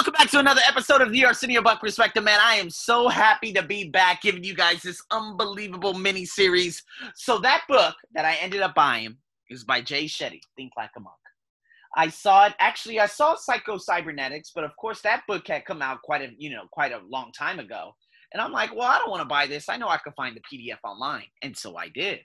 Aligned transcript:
welcome 0.00 0.14
back 0.14 0.30
to 0.30 0.38
another 0.38 0.62
episode 0.66 1.02
of 1.02 1.12
the 1.12 1.26
Arsenio 1.26 1.60
Buck 1.60 1.78
Perspective, 1.78 2.24
man. 2.24 2.38
I 2.42 2.54
am 2.54 2.70
so 2.70 3.08
happy 3.08 3.52
to 3.52 3.62
be 3.62 3.90
back 3.90 4.22
giving 4.22 4.42
you 4.42 4.54
guys 4.54 4.80
this 4.80 5.02
unbelievable 5.10 5.92
mini 5.92 6.24
series. 6.24 6.82
So, 7.14 7.36
that 7.40 7.64
book 7.68 7.94
that 8.14 8.24
I 8.24 8.36
ended 8.36 8.62
up 8.62 8.74
buying 8.74 9.18
is 9.50 9.62
by 9.62 9.82
Jay 9.82 10.06
Shetty, 10.06 10.40
Think 10.56 10.72
Like 10.74 10.88
a 10.96 11.00
Monk. 11.00 11.18
I 11.98 12.08
saw 12.08 12.46
it 12.46 12.54
actually. 12.60 12.98
I 12.98 13.04
saw 13.04 13.34
Psycho 13.34 13.76
Cybernetics, 13.76 14.52
but 14.54 14.64
of 14.64 14.74
course 14.76 15.02
that 15.02 15.20
book 15.28 15.46
had 15.46 15.66
come 15.66 15.82
out 15.82 16.00
quite 16.00 16.22
a 16.22 16.30
you 16.38 16.48
know 16.48 16.62
quite 16.72 16.92
a 16.92 17.02
long 17.06 17.30
time 17.32 17.58
ago. 17.58 17.94
And 18.32 18.40
I'm 18.40 18.52
like, 18.52 18.74
well, 18.74 18.88
I 18.88 18.96
don't 18.96 19.10
want 19.10 19.20
to 19.20 19.28
buy 19.28 19.46
this. 19.46 19.68
I 19.68 19.76
know 19.76 19.88
I 19.88 19.98
could 19.98 20.14
find 20.14 20.34
the 20.34 20.40
PDF 20.40 20.78
online, 20.82 21.26
and 21.42 21.54
so 21.54 21.76
I 21.76 21.90
did. 21.90 22.20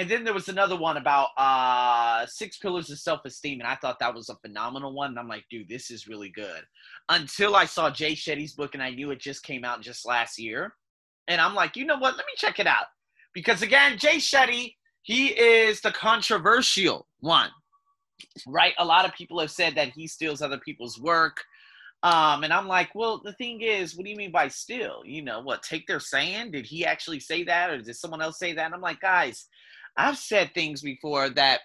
And 0.00 0.10
then 0.10 0.24
there 0.24 0.32
was 0.32 0.48
another 0.48 0.78
one 0.78 0.96
about 0.96 1.28
uh, 1.36 2.24
Six 2.24 2.56
Pillars 2.56 2.88
of 2.90 2.98
Self 2.98 3.20
Esteem, 3.26 3.60
and 3.60 3.68
I 3.68 3.74
thought 3.74 3.98
that 3.98 4.14
was 4.14 4.30
a 4.30 4.34
phenomenal 4.36 4.94
one. 4.94 5.10
And 5.10 5.18
I'm 5.18 5.28
like, 5.28 5.44
dude, 5.50 5.68
this 5.68 5.90
is 5.90 6.08
really 6.08 6.30
good. 6.30 6.62
Until 7.10 7.54
I 7.54 7.66
saw 7.66 7.90
Jay 7.90 8.12
Shetty's 8.12 8.54
book, 8.54 8.72
and 8.72 8.82
I 8.82 8.90
knew 8.90 9.10
it 9.10 9.20
just 9.20 9.42
came 9.42 9.62
out 9.62 9.82
just 9.82 10.06
last 10.06 10.38
year. 10.38 10.72
And 11.28 11.38
I'm 11.38 11.54
like, 11.54 11.76
you 11.76 11.84
know 11.84 11.98
what? 11.98 12.16
Let 12.16 12.24
me 12.24 12.32
check 12.36 12.58
it 12.58 12.66
out. 12.66 12.86
Because 13.34 13.60
again, 13.60 13.98
Jay 13.98 14.16
Shetty, 14.16 14.74
he 15.02 15.28
is 15.28 15.82
the 15.82 15.92
controversial 15.92 17.06
one 17.18 17.50
right? 18.46 18.74
A 18.78 18.84
lot 18.84 19.06
of 19.06 19.14
people 19.14 19.40
have 19.40 19.50
said 19.50 19.74
that 19.76 19.88
he 19.88 20.06
steals 20.06 20.42
other 20.42 20.58
people's 20.58 21.00
work. 21.00 21.42
Um, 22.02 22.44
and 22.44 22.52
I'm 22.52 22.66
like, 22.66 22.94
well, 22.94 23.20
the 23.22 23.32
thing 23.34 23.60
is, 23.60 23.96
what 23.96 24.04
do 24.04 24.10
you 24.10 24.16
mean 24.16 24.32
by 24.32 24.48
steal? 24.48 25.02
You 25.04 25.22
know, 25.22 25.40
what, 25.40 25.62
take 25.62 25.86
their 25.86 26.00
saying? 26.00 26.52
Did 26.52 26.66
he 26.66 26.84
actually 26.84 27.20
say 27.20 27.44
that 27.44 27.70
or 27.70 27.78
did 27.78 27.96
someone 27.96 28.22
else 28.22 28.38
say 28.38 28.52
that? 28.54 28.66
And 28.66 28.74
I'm 28.74 28.80
like, 28.80 29.00
guys, 29.00 29.46
I've 29.96 30.18
said 30.18 30.52
things 30.54 30.82
before 30.82 31.30
that 31.30 31.60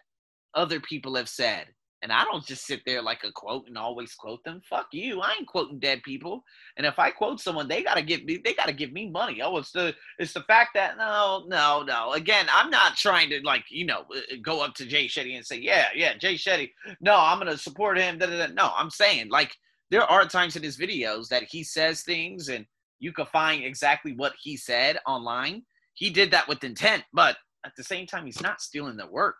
other 0.53 0.79
people 0.79 1.15
have 1.15 1.29
said. 1.29 1.67
And 2.01 2.11
I 2.11 2.23
don't 2.23 2.45
just 2.45 2.67
sit 2.67 2.81
there 2.85 3.01
like 3.01 3.23
a 3.23 3.31
quote 3.31 3.67
and 3.67 3.79
always 3.79 4.13
quote 4.13 4.43
them. 4.43 4.61
Fuck 4.69 4.89
you. 4.91 5.21
I 5.21 5.33
ain't 5.39 5.47
quoting 5.47 5.79
dead 5.79 6.03
people. 6.03 6.43
And 6.77 6.85
if 6.85 6.99
I 6.99 7.09
quote 7.09 7.39
someone, 7.39 7.67
they 7.67 7.81
gotta 7.81 8.03
give 8.03 8.23
me 8.25 8.39
they 8.45 8.53
gotta 8.53 8.73
give 8.73 8.91
me 8.91 9.09
money. 9.09 9.41
Oh, 9.41 9.57
it's 9.57 9.71
the 9.71 9.95
it's 10.19 10.33
the 10.33 10.43
fact 10.43 10.75
that 10.75 10.97
no, 10.97 11.45
no, 11.47 11.81
no. 11.81 12.13
Again, 12.13 12.45
I'm 12.53 12.69
not 12.69 12.95
trying 12.95 13.31
to 13.31 13.41
like, 13.43 13.63
you 13.69 13.87
know, 13.87 14.01
uh, 14.15 14.35
go 14.43 14.63
up 14.63 14.75
to 14.75 14.85
Jay 14.85 15.07
Shetty 15.07 15.35
and 15.35 15.43
say, 15.43 15.57
Yeah, 15.57 15.87
yeah, 15.95 16.15
Jay 16.15 16.35
Shetty. 16.35 16.69
No, 17.01 17.15
I'm 17.17 17.39
gonna 17.39 17.57
support 17.57 17.97
him. 17.97 18.19
Da, 18.19 18.27
da, 18.27 18.37
da. 18.37 18.53
No, 18.53 18.71
I'm 18.75 18.91
saying 18.91 19.29
like 19.29 19.55
there 19.89 20.03
are 20.03 20.27
times 20.27 20.55
in 20.55 20.61
his 20.61 20.77
videos 20.77 21.29
that 21.29 21.43
he 21.49 21.63
says 21.63 22.03
things 22.03 22.49
and 22.49 22.67
you 22.99 23.13
can 23.13 23.25
find 23.25 23.63
exactly 23.63 24.13
what 24.13 24.33
he 24.39 24.57
said 24.57 24.99
online. 25.07 25.63
He 25.95 26.11
did 26.11 26.29
that 26.31 26.47
with 26.47 26.63
intent, 26.63 27.03
but 27.13 27.37
at 27.65 27.75
the 27.75 27.83
same 27.83 28.05
time, 28.05 28.25
he's 28.25 28.41
not 28.41 28.61
stealing 28.61 28.97
their 28.97 29.09
work 29.09 29.37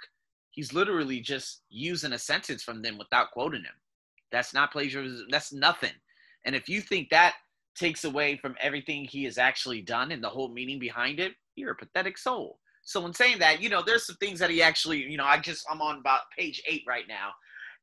he's 0.55 0.73
literally 0.73 1.19
just 1.19 1.61
using 1.69 2.13
a 2.13 2.19
sentence 2.19 2.63
from 2.63 2.81
them 2.81 2.97
without 2.97 3.31
quoting 3.31 3.61
him. 3.61 3.73
That's 4.31 4.53
not 4.53 4.71
plagiarism. 4.71 5.27
That's 5.29 5.53
nothing. 5.53 5.91
And 6.45 6.55
if 6.55 6.67
you 6.67 6.81
think 6.81 7.09
that 7.09 7.35
takes 7.77 8.05
away 8.05 8.37
from 8.37 8.55
everything 8.61 9.03
he 9.03 9.25
has 9.25 9.37
actually 9.37 9.81
done 9.81 10.11
and 10.11 10.23
the 10.23 10.29
whole 10.29 10.49
meaning 10.49 10.79
behind 10.79 11.19
it, 11.19 11.33
you're 11.55 11.71
a 11.71 11.75
pathetic 11.75 12.17
soul. 12.17 12.59
So 12.83 13.05
in 13.05 13.13
saying 13.13 13.39
that, 13.39 13.61
you 13.61 13.69
know, 13.69 13.83
there's 13.85 14.07
some 14.07 14.15
things 14.17 14.39
that 14.39 14.49
he 14.49 14.61
actually, 14.61 14.99
you 14.99 15.17
know, 15.17 15.25
I 15.25 15.39
just 15.39 15.65
I'm 15.69 15.81
on 15.81 15.99
about 15.99 16.21
page 16.37 16.61
eight 16.67 16.83
right 16.87 17.07
now. 17.07 17.31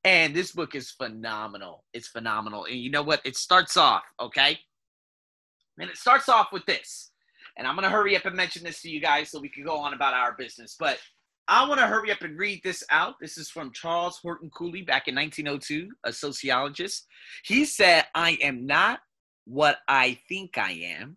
And 0.05 0.35
this 0.35 0.53
book 0.53 0.75
is 0.75 0.91
phenomenal. 0.91 1.85
It's 1.93 2.09
phenomenal. 2.09 2.65
And 2.65 2.77
you 2.77 2.91
know 2.91 3.03
what? 3.03 3.21
It 3.25 3.37
starts 3.37 3.77
off, 3.77 4.03
okay? 4.19 4.59
And 5.79 5.91
it 5.91 5.97
starts 5.97 6.29
off 6.29 6.49
with 6.53 6.65
this. 6.67 7.12
And 7.57 7.67
I'm 7.67 7.75
gonna 7.75 7.91
hurry 7.91 8.17
up 8.17 8.25
and 8.25 8.37
mention 8.37 8.65
this 8.65 8.83
to 8.83 8.91
you 8.91 9.01
guys 9.01 9.31
so 9.31 9.41
we 9.41 9.49
can 9.49 9.65
go 9.65 9.77
on 9.77 9.95
about 9.95 10.15
our 10.15 10.35
business. 10.37 10.77
But 10.79 10.99
I 11.49 11.69
want 11.69 11.81
to 11.81 11.87
hurry 11.87 12.13
up 12.13 12.23
and 12.23 12.39
read 12.39 12.61
this 12.63 12.85
out. 12.91 13.17
This 13.21 13.37
is 13.37 13.51
from 13.51 13.73
Charles 13.73 14.19
Horton 14.23 14.51
Cooley 14.51 14.83
back 14.83 15.09
in 15.09 15.15
1902, 15.15 15.91
a 16.05 16.13
sociologist. 16.13 17.07
He 17.45 17.65
said, 17.65 18.07
I 18.15 18.39
am 18.43 18.65
not 18.65 19.01
what 19.45 19.79
I 19.89 20.19
think 20.29 20.57
I 20.57 20.73
am, 20.99 21.17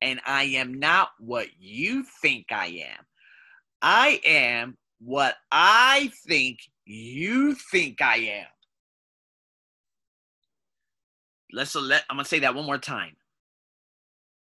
and 0.00 0.20
I 0.26 0.44
am 0.44 0.78
not 0.78 1.10
what 1.18 1.48
you 1.58 2.04
think 2.22 2.46
I 2.50 2.66
am. 2.66 3.04
I 3.82 4.20
am 4.24 4.78
what 5.00 5.34
I 5.50 6.10
think 6.26 6.60
you 6.86 7.54
think 7.54 8.00
I 8.00 8.16
am. 8.16 8.46
Let's 11.52 11.74
let 11.74 12.04
I'm 12.08 12.16
gonna 12.16 12.24
say 12.24 12.40
that 12.40 12.54
one 12.54 12.64
more 12.64 12.78
time. 12.78 13.16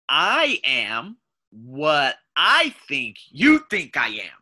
I 0.08 0.60
am 0.64 1.16
what 1.52 2.16
I 2.34 2.74
think 2.88 3.18
you 3.30 3.60
think 3.70 3.96
I 3.96 4.08
am. 4.08 4.40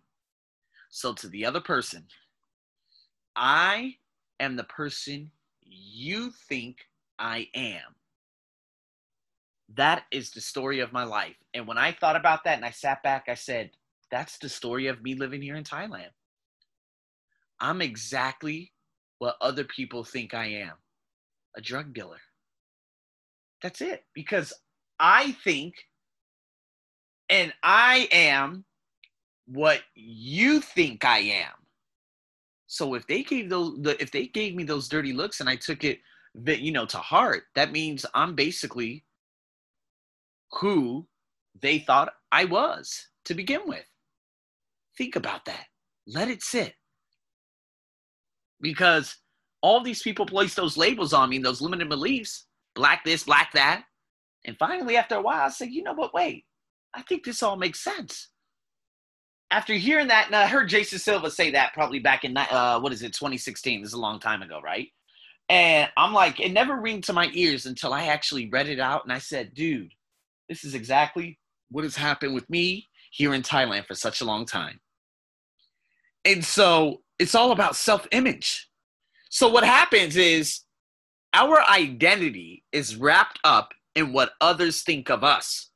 So 0.91 1.13
to 1.15 1.29
the 1.29 1.45
other 1.45 1.61
person, 1.61 2.05
I 3.37 3.97
am 4.39 4.57
the 4.57 4.65
person 4.65 5.31
you 5.63 6.31
think 6.49 6.79
I 7.19 7.49
am. 7.55 7.95
That 9.75 10.05
is 10.11 10.31
the 10.31 10.41
story 10.41 10.81
of 10.81 10.93
my 10.93 11.05
life. 11.05 11.37
And 11.55 11.67
when 11.67 11.79
I 11.79 11.93
thought 11.93 12.17
about 12.17 12.45
that 12.45 12.57
and 12.57 12.65
I 12.65 12.71
sat 12.71 13.03
back, 13.03 13.27
I 13.29 13.35
said, 13.35 13.71
that's 14.11 14.39
the 14.39 14.49
story 14.49 14.89
of 14.89 15.03
me 15.03 15.15
living 15.15 15.43
here 15.43 15.57
in 15.57 15.65
Thailand. 15.65 16.11
I'm 17.61 17.83
exactly 17.83 18.73
what 19.19 19.37
other 19.41 19.65
people 19.65 20.03
think 20.03 20.35
I 20.35 20.47
am 20.47 20.73
a 21.57 21.61
drug 21.61 21.93
dealer. 21.93 22.21
That's 23.63 23.81
it. 23.81 24.05
Because 24.15 24.53
I 24.99 25.33
think 25.45 25.75
and 27.31 27.53
I 27.63 28.09
am 28.13 28.65
what 29.47 29.81
you 29.95 30.61
think 30.61 31.05
I 31.05 31.19
am. 31.19 31.53
So 32.67 32.95
if 32.95 33.07
they 33.07 33.23
gave 33.23 33.49
those, 33.49 33.79
if 33.99 34.11
they 34.11 34.27
gave 34.27 34.55
me 34.55 34.65
those 34.65 34.89
dirty 34.89 35.13
looks 35.13 35.41
and 35.41 35.49
I 35.49 35.57
took 35.57 35.85
it, 35.85 36.01
you 36.47 36.73
know, 36.73 36.87
to 36.87 36.99
heart, 36.99 37.45
that 37.55 37.73
means 37.73 38.07
I'm 38.15 38.35
basically 38.35 39.05
who 40.53 41.07
they 41.61 41.81
thought 41.81 42.13
I 42.31 42.45
was 42.45 43.09
to 43.25 43.35
begin 43.35 43.63
with. 43.67 43.85
Think 44.97 45.17
about 45.17 45.45
that. 45.47 45.67
Let 46.07 46.29
it 46.29 46.43
sit. 46.43 46.75
Because 48.61 49.17
all 49.63 49.83
these 49.83 50.03
people 50.03 50.27
place 50.27 50.55
those 50.55 50.77
labels 50.77 51.13
on 51.13 51.31
me, 51.31 51.39
those 51.39 51.61
limited 51.61 51.89
beliefs, 51.89 52.47
black 52.75 53.05
this, 53.05 53.25
black 53.25 53.53
that. 53.55 53.85
And 54.45 54.57
finally, 54.59 54.97
after 54.97 55.17
a 55.17 55.23
while, 55.23 55.47
I 55.47 55.51
said, 55.51 55.71
you 55.71 55.83
know 55.83 55.93
what? 55.93 56.15
Wait, 56.15 56.45
I 56.95 57.03
think 57.03 57.25
this 57.25 57.43
all 57.43 57.57
makes 57.57 57.81
sense 57.81 58.29
after 59.51 59.75
hearing 59.75 60.09
that, 60.09 60.27
and 60.27 60.37
I 60.37 60.47
heard 60.47 60.69
Jason 60.69 60.99
Silva 60.99 61.31
say 61.31 61.51
that 61.51 61.73
probably 61.75 61.99
back 61.99 62.25
in 62.25 62.37
uh, 62.37 62.79
what 62.81 62.93
is 62.93 63.03
it, 63.03 63.13
2016? 63.13 63.83
This 63.83 63.89
is 63.89 63.95
a 63.95 63.99
long 64.01 64.21
time 64.21 64.43
ago, 64.43 64.61
right? 64.63 64.89
And 65.49 65.91
I'm 65.97 66.13
like, 66.13 66.39
it 66.39 66.53
never 66.53 66.77
ringed 66.77 67.05
to 67.05 67.13
my 67.13 67.31
ears 67.35 67.67
until 67.67 67.93
I 67.93 68.07
actually 68.07 68.49
read 68.49 68.69
it 68.69 68.79
out, 68.79 69.05
and 69.05 69.13
I 69.13 69.19
said, 69.19 69.55
dude, 69.55 69.93
this 70.49 70.65
is 70.65 70.75
exactly 70.75 71.39
what 71.71 71.85
has 71.85 71.97
happened 71.97 72.35
with 72.35 72.49
me 72.49 72.89
here 73.11 73.35
in 73.35 73.43
Thailand 73.43 73.87
for 73.87 73.95
such 73.95 74.21
a 74.21 74.25
long 74.25 74.47
time. 74.47 74.81
And 76.25 76.45
so 76.45 77.03
it's 77.19 77.35
all 77.35 77.51
about 77.51 77.75
self-image. 77.75 78.69
So 79.31 79.49
what 79.49 79.65
happens 79.65 80.17
is 80.17 80.61
our 81.35 81.61
identity 81.69 82.65
is 82.73 82.97
wrapped 82.97 83.41
up 83.43 83.71
in 83.97 84.13
what 84.13 84.33
others 84.41 84.83
think 84.83 85.11
of 85.11 85.25
us 85.25 85.70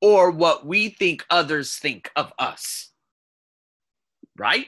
or 0.00 0.30
what 0.30 0.66
we 0.66 0.90
think 0.90 1.24
others 1.30 1.76
think 1.76 2.10
of 2.16 2.32
us. 2.38 2.90
Right? 4.36 4.66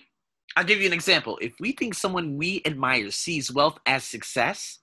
I'll 0.56 0.64
give 0.64 0.80
you 0.80 0.86
an 0.86 0.92
example. 0.92 1.38
If 1.40 1.54
we 1.60 1.72
think 1.72 1.94
someone 1.94 2.36
we 2.36 2.62
admire 2.64 3.10
sees 3.10 3.52
wealth 3.52 3.78
as 3.86 4.04
success, 4.04 4.80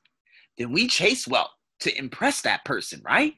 then 0.57 0.71
we 0.71 0.87
chase 0.87 1.27
wealth 1.27 1.51
to 1.81 1.97
impress 1.97 2.41
that 2.41 2.63
person, 2.65 3.01
right? 3.05 3.33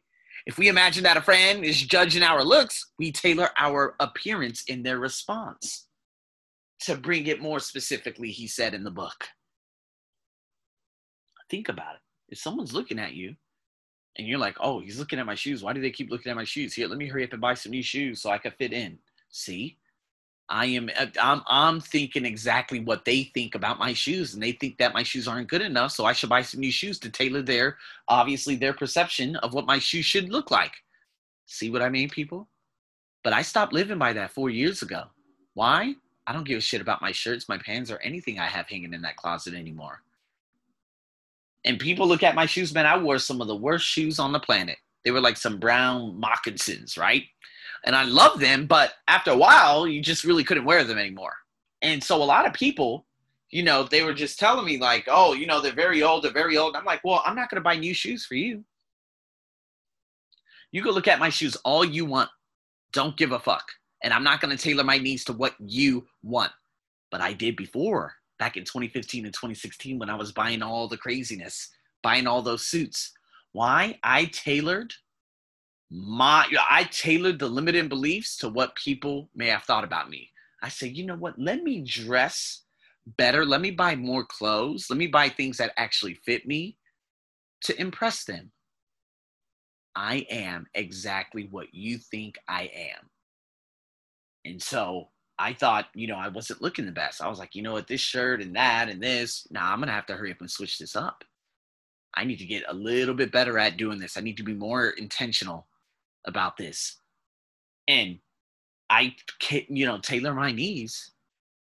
If 0.46 0.58
we 0.58 0.68
imagine 0.68 1.04
that 1.04 1.18
a 1.18 1.22
friend 1.22 1.64
is 1.64 1.82
judging 1.82 2.24
our 2.24 2.44
looks, 2.44 2.92
we 2.98 3.12
tailor 3.12 3.50
our 3.58 3.96
appearance 4.00 4.64
in 4.68 4.84
their 4.84 5.00
response. 5.00 5.88
To 6.82 6.96
bring 6.96 7.28
it 7.28 7.42
more 7.42 7.60
specifically, 7.60 8.32
he 8.32 8.48
said 8.48 8.74
in 8.74 8.84
the 8.84 8.92
book. 8.92 9.28
Think 11.50 11.68
about 11.68 11.96
it. 11.96 12.02
If 12.30 12.38
someone's 12.38 12.74
looking 12.74 13.00
at 13.00 13.14
you 13.14 13.36
and 14.18 14.28
you're 14.28 14.40
like, 14.40 14.58
oh, 14.60 14.80
he's 14.80 15.00
looking 15.00 15.20
at 15.20 15.26
my 15.26 15.36
shoes. 15.36 15.64
Why 15.64 15.74
do 15.74 15.82
they 15.82 15.92
keep 15.92 16.10
looking 16.10 16.30
at 16.30 16.36
my 16.36 16.44
shoes? 16.44 16.74
Here, 16.74 16.88
let 16.88 16.98
me 16.98 17.08
hurry 17.08 17.24
up 17.24 17.34
and 17.34 17.42
buy 17.42 17.54
some 17.54 17.72
new 17.72 17.84
shoes 17.84 18.22
so 18.22 18.30
I 18.30 18.38
can 18.38 18.52
fit 18.52 18.74
in. 18.74 18.98
See, 19.30 19.78
I 20.50 20.66
am 20.66 20.90
uh, 20.98 21.06
I'm 21.22 21.42
I'm 21.48 21.80
thinking 21.80 22.26
exactly 22.26 22.80
what 22.80 23.06
they 23.06 23.24
think 23.24 23.56
about 23.56 23.80
my 23.80 23.94
shoes, 23.94 24.34
and 24.34 24.42
they 24.42 24.54
think 24.54 24.78
that 24.80 24.94
my 24.94 25.04
shoes 25.04 25.28
aren't 25.28 25.48
good 25.48 25.62
enough, 25.62 25.92
so 25.92 26.06
I 26.06 26.14
should 26.14 26.30
buy 26.30 26.42
some 26.42 26.60
new 26.60 26.72
shoes 26.72 26.98
to 27.00 27.10
tailor 27.10 27.44
their 27.44 27.78
obviously 28.08 28.56
their 28.56 28.74
perception 28.74 29.36
of 29.38 29.54
what 29.54 29.68
my 29.68 29.78
shoes 29.78 30.06
should 30.06 30.30
look 30.30 30.50
like. 30.50 30.74
See 31.46 31.70
what 31.70 31.84
I 31.84 31.90
mean, 31.90 32.10
people? 32.10 32.48
But 33.24 33.34
I 33.34 33.44
stopped 33.44 33.74
living 33.74 34.00
by 34.00 34.14
that 34.14 34.32
four 34.32 34.50
years 34.50 34.82
ago. 34.82 35.04
Why? 35.54 35.96
I 36.26 36.34
don't 36.34 36.48
give 36.48 36.58
a 36.58 36.62
shit 36.62 36.82
about 36.82 37.02
my 37.02 37.12
shirts, 37.12 37.50
my 37.50 37.58
pants, 37.58 37.92
or 37.92 38.00
anything 38.02 38.40
I 38.40 38.46
have 38.46 38.68
hanging 38.68 38.94
in 38.94 39.02
that 39.02 39.18
closet 39.18 39.54
anymore 39.54 40.02
and 41.66 41.80
people 41.80 42.08
look 42.08 42.24
at 42.24 42.36
my 42.36 42.46
shoes, 42.46 42.74
man. 42.74 42.86
I 42.86 42.98
wore 42.98 43.20
some 43.20 43.42
of 43.42 43.48
the 43.48 43.56
worst 43.56 43.86
shoes 43.86 44.20
on 44.20 44.32
the 44.32 44.40
planet. 44.40 44.78
They 45.04 45.12
were 45.12 45.22
like 45.22 45.38
some 45.38 45.60
brown 45.60 46.20
moccasins, 46.20 46.98
right? 46.98 47.24
And 47.86 47.96
I 47.96 48.04
love 48.04 48.40
them, 48.40 48.66
but 48.66 48.94
after 49.08 49.32
a 49.32 49.38
while, 49.38 49.88
you 49.88 50.02
just 50.02 50.24
really 50.24 50.44
couldn't 50.44 50.66
wear 50.66 50.84
them 50.84 50.98
anymore. 50.98 51.34
And 51.82 52.04
so 52.04 52.22
a 52.22 52.26
lot 52.26 52.46
of 52.46 52.54
people 52.54 53.06
you 53.52 53.64
know, 53.64 53.84
they 53.84 54.04
were 54.04 54.14
just 54.14 54.38
telling 54.38 54.66
me 54.66 54.78
like, 54.78 55.06
oh, 55.08 55.34
you 55.34 55.48
know, 55.48 55.60
they're 55.60 55.72
very 55.74 56.04
old, 56.04 56.24
they're 56.24 56.32
very 56.32 56.58
old. 56.58 56.76
I'm 56.76 56.86
like, 56.86 57.04
well, 57.04 57.24
I'm 57.26 57.36
not 57.36 57.50
gonna 57.50 57.62
buy 57.62 57.76
new 57.76 57.94
shoes 57.94 58.26
for 58.26 58.36
you. 58.36 58.64
You 60.72 60.84
can 60.84 60.92
look 60.92 61.08
at 61.08 61.20
my 61.20 61.30
shoes 61.30 61.56
all 61.58 61.84
you 61.84 62.06
want. 62.06 62.30
Don't 62.94 63.18
give 63.18 63.32
a 63.32 63.40
fuck. 63.40 63.66
And 64.04 64.14
I'm 64.14 64.24
not 64.24 64.40
gonna 64.40 64.58
tailor 64.58 64.84
my 64.84 64.98
needs 64.98 65.24
to 65.26 65.34
what 65.34 65.56
you 65.60 66.06
want. 66.22 66.52
But 67.12 67.22
I 67.22 67.34
did 67.34 67.56
before, 67.56 68.14
back 68.40 68.58
in 68.58 68.64
2015 68.64 69.26
and 69.26 69.34
2016 69.34 70.00
when 70.00 70.10
I 70.10 70.16
was 70.16 70.32
buying 70.32 70.64
all 70.64 70.88
the 70.88 70.98
craziness, 70.98 71.70
buying 72.02 72.26
all 72.26 72.42
those 72.42 72.66
suits. 72.66 73.12
Why? 73.52 74.00
I 74.04 74.26
tailored 74.26 74.94
my 75.92 76.46
I 76.70 76.84
tailored 76.92 77.40
the 77.40 77.48
limiting 77.48 77.90
beliefs 77.90 78.38
to 78.38 78.50
what 78.50 78.76
people 78.76 79.30
may 79.36 79.48
have 79.48 79.64
thought 79.64 79.84
about 79.84 80.10
me. 80.10 80.30
I 80.62 80.70
said, 80.70 80.96
you 80.96 81.06
know 81.06 81.16
what? 81.16 81.40
Let 81.40 81.64
me 81.64 81.82
dress 81.82 82.64
better. 83.18 83.46
Let 83.46 83.62
me 83.62 83.72
buy 83.72 83.96
more 83.96 84.26
clothes. 84.26 84.88
Let 84.90 84.98
me 84.98 85.08
buy 85.08 85.30
things 85.30 85.58
that 85.58 85.74
actually 85.78 86.14
fit 86.14 86.46
me 86.46 86.78
to 87.62 87.80
impress 87.80 88.24
them. 88.24 88.52
I 89.96 90.28
am 90.30 90.68
exactly 90.76 91.48
what 91.50 91.74
you 91.74 91.98
think 91.98 92.38
I 92.48 92.70
am. 92.74 93.10
And 94.46 94.62
so 94.62 95.10
I 95.40 95.54
thought, 95.54 95.88
you 95.96 96.08
know, 96.08 96.18
I 96.18 96.28
wasn't 96.28 96.62
looking 96.62 96.86
the 96.86 96.92
best. 96.92 97.22
I 97.22 97.30
was 97.30 97.40
like, 97.40 97.56
you 97.56 97.64
know 97.64 97.74
what, 97.74 97.88
this 97.88 98.02
shirt 98.02 98.42
and 98.42 98.56
that 98.58 98.90
and 98.90 99.02
this, 99.02 99.48
now 99.50 99.62
nah, 99.62 99.74
I'm 99.74 99.82
to 99.82 99.92
have 99.92 100.06
to 100.08 100.16
hurry 100.16 100.32
up 100.32 100.42
and 100.42 100.52
switch 100.52 100.78
this 100.78 100.96
up. 100.98 101.24
I 102.14 102.26
need 102.26 102.40
to 102.40 102.46
get 102.46 102.64
a 102.68 102.74
little 102.74 103.16
bit 103.16 103.32
better 103.32 103.58
at 103.58 103.78
doing 103.78 104.00
this. 104.00 104.18
I 104.18 104.22
need 104.22 104.38
to 104.38 104.44
be 104.44 104.54
more 104.54 104.90
intentional 104.90 105.68
about 106.26 106.58
this. 106.58 106.98
And 107.88 108.20
I, 108.90 109.16
can, 109.40 109.62
you 109.70 109.86
know, 109.86 110.00
tailor 110.00 110.34
my 110.34 110.52
needs 110.52 111.12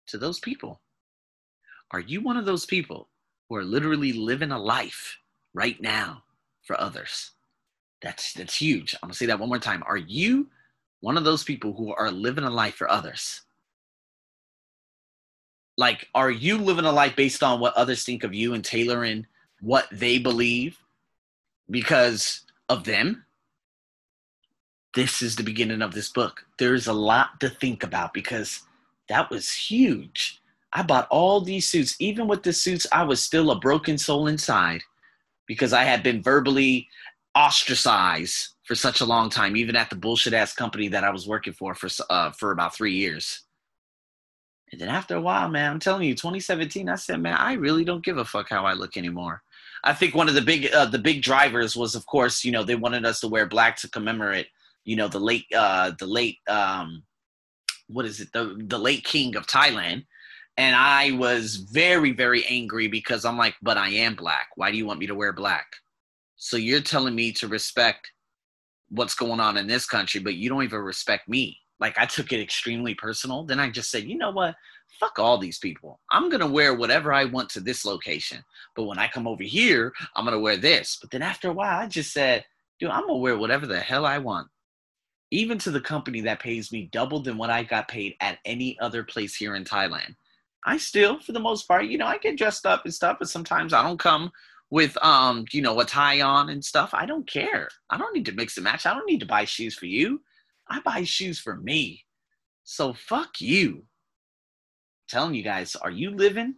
to 0.07 0.17
those 0.17 0.39
people. 0.39 0.81
Are 1.91 1.99
you 1.99 2.21
one 2.21 2.37
of 2.37 2.45
those 2.45 2.65
people 2.65 3.09
who 3.47 3.55
are 3.57 3.63
literally 3.63 4.11
living 4.13 4.51
a 4.51 4.59
life 4.59 5.17
right 5.53 5.79
now 5.81 6.23
for 6.63 6.79
others? 6.79 7.31
That's 8.01 8.33
that's 8.33 8.55
huge. 8.55 8.95
I'm 8.95 9.07
gonna 9.07 9.15
say 9.15 9.25
that 9.27 9.39
one 9.39 9.49
more 9.49 9.59
time. 9.59 9.83
Are 9.85 9.97
you 9.97 10.47
one 11.01 11.17
of 11.17 11.23
those 11.23 11.43
people 11.43 11.73
who 11.73 11.93
are 11.93 12.11
living 12.11 12.43
a 12.43 12.49
life 12.49 12.75
for 12.75 12.89
others? 12.89 13.41
Like, 15.77 16.07
are 16.15 16.31
you 16.31 16.57
living 16.57 16.85
a 16.85 16.91
life 16.91 17.15
based 17.15 17.43
on 17.43 17.59
what 17.59 17.75
others 17.75 18.03
think 18.03 18.23
of 18.23 18.33
you 18.33 18.53
and 18.53 18.65
tailoring 18.65 19.27
what 19.61 19.87
they 19.91 20.17
believe 20.17 20.77
because 21.69 22.41
of 22.67 22.83
them? 22.83 23.25
This 24.95 25.21
is 25.21 25.35
the 25.35 25.43
beginning 25.43 25.83
of 25.83 25.93
this 25.93 26.09
book. 26.09 26.45
There's 26.57 26.87
a 26.87 26.93
lot 26.93 27.39
to 27.41 27.49
think 27.49 27.83
about 27.83 28.13
because 28.13 28.61
that 29.09 29.29
was 29.29 29.51
huge. 29.53 30.41
I 30.73 30.81
bought 30.81 31.07
all 31.09 31.41
these 31.41 31.67
suits. 31.67 31.95
Even 31.99 32.27
with 32.27 32.41
the 32.41 32.53
suits, 32.53 32.87
I 32.91 33.03
was 33.03 33.21
still 33.21 33.51
a 33.51 33.59
broken 33.59 33.99
soul 33.99 34.27
inside 34.27 34.81
because 35.45 35.73
I 35.73 35.83
had 35.83 36.01
been 36.01 36.23
verbally 36.23 36.87
ostracized 37.35 38.55
for 38.63 38.75
such 38.75 38.99
a 38.99 39.05
long 39.05 39.29
time, 39.29 39.55
even 39.55 39.75
at 39.75 39.89
the 39.89 39.95
bullshit 39.95 40.33
ass 40.33 40.53
company 40.53 40.87
that 40.89 41.03
I 41.03 41.11
was 41.11 41.27
working 41.27 41.53
for 41.53 41.75
for 41.75 41.89
uh, 42.09 42.31
for 42.31 42.51
about 42.51 42.75
three 42.75 42.93
years. 42.93 43.43
And 44.71 44.81
then 44.81 44.89
after 44.89 45.15
a 45.15 45.21
while, 45.21 45.47
man, 45.47 45.71
I'm 45.71 45.79
telling 45.79 46.07
you, 46.07 46.13
2017, 46.13 46.89
I 46.89 46.95
said, 46.95 47.21
man, 47.21 47.35
I 47.35 47.53
really 47.53 47.85
don't 47.85 48.03
give 48.03 48.17
a 48.17 48.25
fuck 48.25 48.49
how 48.49 48.65
I 48.65 48.73
look 48.73 48.97
anymore. 48.97 49.41
I 49.83 49.93
think 49.93 50.13
one 50.13 50.27
of 50.27 50.35
the 50.35 50.41
big 50.41 50.73
uh, 50.73 50.85
the 50.85 50.99
big 50.99 51.21
drivers 51.21 51.75
was, 51.75 51.95
of 51.95 52.05
course, 52.05 52.43
you 52.43 52.51
know, 52.51 52.63
they 52.63 52.75
wanted 52.75 53.05
us 53.05 53.19
to 53.21 53.27
wear 53.27 53.45
black 53.45 53.77
to 53.77 53.89
commemorate, 53.89 54.47
you 54.83 54.95
know, 54.95 55.07
the 55.07 55.19
late 55.19 55.45
uh, 55.55 55.91
the 55.97 56.07
late 56.07 56.39
um, 56.49 57.03
what 57.87 58.05
is 58.05 58.19
it 58.19 58.33
the 58.33 58.55
the 58.67 58.79
late 58.79 59.03
king 59.03 59.35
of 59.35 59.47
Thailand 59.47 60.03
and 60.57 60.75
I 60.75 61.11
was 61.11 61.55
very, 61.55 62.11
very 62.11 62.43
angry 62.47 62.87
because 62.87 63.25
I'm 63.25 63.37
like, 63.37 63.55
but 63.61 63.77
I 63.77 63.89
am 63.89 64.15
black. 64.15 64.47
Why 64.55 64.71
do 64.71 64.77
you 64.77 64.87
want 64.87 64.99
me 64.99 65.05
to 65.07 65.15
wear 65.15 65.31
black? 65.31 65.67
So 66.35 66.57
you're 66.57 66.81
telling 66.81 67.15
me 67.15 67.31
to 67.33 67.47
respect 67.47 68.11
what's 68.89 69.13
going 69.13 69.39
on 69.39 69.57
in 69.57 69.67
this 69.67 69.85
country, 69.85 70.19
but 70.19 70.33
you 70.33 70.49
don't 70.49 70.63
even 70.63 70.79
respect 70.79 71.29
me. 71.29 71.59
Like 71.79 71.97
I 71.97 72.05
took 72.05 72.31
it 72.31 72.41
extremely 72.41 72.95
personal. 72.95 73.43
Then 73.43 73.59
I 73.59 73.69
just 73.69 73.91
said, 73.91 74.03
you 74.03 74.17
know 74.17 74.31
what? 74.31 74.55
Fuck 74.99 75.19
all 75.19 75.37
these 75.37 75.59
people. 75.59 75.99
I'm 76.11 76.29
gonna 76.29 76.47
wear 76.47 76.73
whatever 76.73 77.13
I 77.13 77.25
want 77.25 77.49
to 77.51 77.59
this 77.59 77.85
location. 77.85 78.43
But 78.75 78.85
when 78.85 78.97
I 78.97 79.07
come 79.07 79.27
over 79.27 79.43
here, 79.43 79.93
I'm 80.15 80.25
gonna 80.25 80.39
wear 80.39 80.57
this. 80.57 80.97
But 80.99 81.11
then 81.11 81.21
after 81.21 81.49
a 81.49 81.53
while, 81.53 81.79
I 81.79 81.87
just 81.87 82.13
said, 82.13 82.45
dude, 82.79 82.89
I'm 82.89 83.07
gonna 83.07 83.17
wear 83.17 83.37
whatever 83.37 83.67
the 83.67 83.79
hell 83.79 84.05
I 84.05 84.17
want. 84.17 84.47
Even 85.29 85.57
to 85.59 85.71
the 85.71 85.81
company 85.81 86.21
that 86.21 86.39
pays 86.39 86.71
me 86.71 86.89
double 86.91 87.19
than 87.19 87.37
what 87.37 87.49
I 87.49 87.63
got 87.63 87.89
paid 87.89 88.15
at 88.21 88.39
any 88.45 88.79
other 88.79 89.03
place 89.03 89.35
here 89.35 89.55
in 89.55 89.65
Thailand. 89.65 90.15
I 90.65 90.77
still, 90.77 91.19
for 91.19 91.31
the 91.31 91.39
most 91.39 91.67
part, 91.67 91.85
you 91.85 91.97
know, 91.97 92.07
I 92.07 92.17
get 92.17 92.37
dressed 92.37 92.65
up 92.65 92.83
and 92.85 92.93
stuff, 92.93 93.17
but 93.19 93.29
sometimes 93.29 93.73
I 93.73 93.83
don't 93.83 93.99
come 93.99 94.31
with 94.69 94.97
um, 95.03 95.45
you 95.51 95.61
know, 95.61 95.79
a 95.79 95.85
tie 95.85 96.21
on 96.21 96.49
and 96.49 96.63
stuff. 96.63 96.89
I 96.93 97.05
don't 97.05 97.29
care. 97.29 97.69
I 97.89 97.97
don't 97.97 98.13
need 98.13 98.25
to 98.25 98.33
mix 98.33 98.57
and 98.57 98.63
match. 98.63 98.85
I 98.85 98.93
don't 98.93 99.05
need 99.05 99.19
to 99.21 99.25
buy 99.25 99.45
shoes 99.45 99.75
for 99.75 99.85
you. 99.85 100.21
I 100.69 100.79
buy 100.81 101.03
shoes 101.03 101.39
for 101.39 101.55
me. 101.55 102.05
So 102.63 102.93
fuck 102.93 103.39
you. 103.39 103.75
I'm 103.75 105.07
telling 105.09 105.35
you 105.35 105.43
guys, 105.43 105.75
are 105.75 105.91
you 105.91 106.11
living 106.11 106.55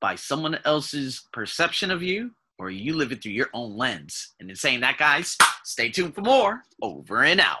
by 0.00 0.14
someone 0.14 0.58
else's 0.64 1.24
perception 1.32 1.90
of 1.90 2.02
you, 2.02 2.32
or 2.58 2.66
are 2.66 2.70
you 2.70 2.94
living 2.94 3.18
through 3.18 3.32
your 3.32 3.50
own 3.54 3.76
lens? 3.76 4.34
And 4.40 4.50
in 4.50 4.56
saying 4.56 4.80
that, 4.80 4.98
guys, 4.98 5.36
stay 5.64 5.90
tuned 5.90 6.14
for 6.14 6.22
more. 6.22 6.62
Over 6.82 7.22
and 7.22 7.40
out. 7.40 7.60